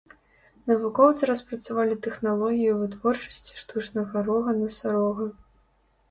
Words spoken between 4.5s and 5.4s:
насарога.